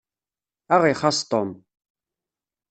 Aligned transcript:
Ad 0.73 0.77
aɣ-ixaṣ 0.81 1.17
Tom. 1.31 1.49